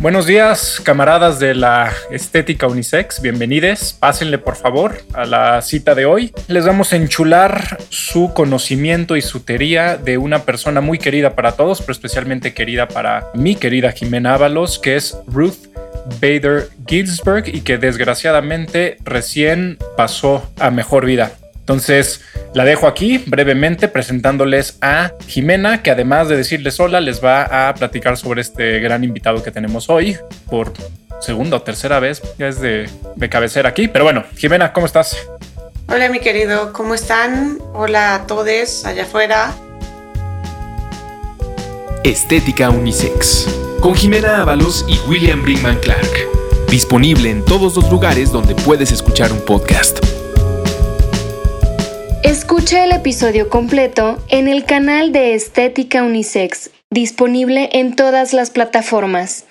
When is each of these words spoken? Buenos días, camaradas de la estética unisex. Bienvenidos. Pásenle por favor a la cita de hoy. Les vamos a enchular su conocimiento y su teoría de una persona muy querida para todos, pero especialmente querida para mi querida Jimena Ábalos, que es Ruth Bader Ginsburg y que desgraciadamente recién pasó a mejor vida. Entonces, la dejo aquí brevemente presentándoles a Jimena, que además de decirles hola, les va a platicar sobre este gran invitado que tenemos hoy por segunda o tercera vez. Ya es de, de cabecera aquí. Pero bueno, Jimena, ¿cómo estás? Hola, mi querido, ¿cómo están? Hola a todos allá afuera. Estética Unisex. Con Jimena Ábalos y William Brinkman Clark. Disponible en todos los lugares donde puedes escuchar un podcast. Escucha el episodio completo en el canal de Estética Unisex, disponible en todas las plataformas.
Buenos 0.00 0.26
días, 0.26 0.80
camaradas 0.84 1.40
de 1.40 1.56
la 1.56 1.92
estética 2.12 2.68
unisex. 2.68 3.20
Bienvenidos. 3.20 3.96
Pásenle 3.98 4.38
por 4.38 4.54
favor 4.54 5.02
a 5.12 5.26
la 5.26 5.60
cita 5.60 5.96
de 5.96 6.06
hoy. 6.06 6.32
Les 6.46 6.64
vamos 6.64 6.92
a 6.92 6.96
enchular 6.96 7.78
su 7.88 8.32
conocimiento 8.32 9.16
y 9.16 9.22
su 9.22 9.40
teoría 9.40 9.96
de 9.96 10.16
una 10.16 10.44
persona 10.44 10.80
muy 10.80 10.98
querida 10.98 11.34
para 11.34 11.52
todos, 11.52 11.80
pero 11.80 11.92
especialmente 11.92 12.54
querida 12.54 12.86
para 12.86 13.26
mi 13.34 13.56
querida 13.56 13.90
Jimena 13.90 14.34
Ábalos, 14.34 14.78
que 14.78 14.94
es 14.94 15.16
Ruth 15.26 15.66
Bader 16.20 16.68
Ginsburg 16.86 17.48
y 17.48 17.62
que 17.62 17.76
desgraciadamente 17.76 18.98
recién 19.04 19.78
pasó 19.96 20.48
a 20.60 20.70
mejor 20.70 21.06
vida. 21.06 21.32
Entonces, 21.58 22.22
la 22.54 22.64
dejo 22.64 22.86
aquí 22.86 23.18
brevemente 23.18 23.88
presentándoles 23.88 24.78
a 24.80 25.12
Jimena, 25.26 25.82
que 25.82 25.90
además 25.90 26.28
de 26.28 26.36
decirles 26.36 26.80
hola, 26.80 27.00
les 27.00 27.22
va 27.22 27.68
a 27.68 27.74
platicar 27.74 28.16
sobre 28.16 28.40
este 28.40 28.80
gran 28.80 29.04
invitado 29.04 29.42
que 29.42 29.50
tenemos 29.50 29.90
hoy 29.90 30.16
por 30.48 30.72
segunda 31.20 31.56
o 31.58 31.62
tercera 31.62 32.00
vez. 32.00 32.22
Ya 32.38 32.48
es 32.48 32.60
de, 32.60 32.88
de 33.16 33.28
cabecera 33.28 33.68
aquí. 33.68 33.88
Pero 33.88 34.04
bueno, 34.04 34.24
Jimena, 34.36 34.72
¿cómo 34.72 34.86
estás? 34.86 35.16
Hola, 35.88 36.08
mi 36.08 36.20
querido, 36.20 36.72
¿cómo 36.72 36.94
están? 36.94 37.58
Hola 37.74 38.14
a 38.14 38.26
todos 38.26 38.84
allá 38.84 39.02
afuera. 39.04 39.54
Estética 42.04 42.70
Unisex. 42.70 43.46
Con 43.80 43.94
Jimena 43.94 44.42
Ábalos 44.42 44.84
y 44.88 44.98
William 45.08 45.42
Brinkman 45.42 45.78
Clark. 45.78 46.10
Disponible 46.68 47.30
en 47.30 47.44
todos 47.44 47.76
los 47.76 47.90
lugares 47.90 48.32
donde 48.32 48.54
puedes 48.54 48.92
escuchar 48.92 49.32
un 49.32 49.40
podcast. 49.40 50.17
Escucha 52.28 52.84
el 52.84 52.92
episodio 52.92 53.48
completo 53.48 54.22
en 54.28 54.48
el 54.48 54.66
canal 54.66 55.12
de 55.12 55.32
Estética 55.32 56.02
Unisex, 56.02 56.70
disponible 56.90 57.70
en 57.72 57.96
todas 57.96 58.34
las 58.34 58.50
plataformas. 58.50 59.46